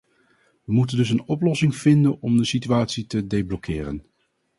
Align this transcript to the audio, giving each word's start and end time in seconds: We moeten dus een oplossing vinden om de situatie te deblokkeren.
We 0.65 0.73
moeten 0.73 0.97
dus 0.97 1.09
een 1.09 1.27
oplossing 1.27 1.75
vinden 1.75 2.21
om 2.21 2.37
de 2.37 2.43
situatie 2.45 3.05
te 3.05 3.27
deblokkeren. 3.27 4.05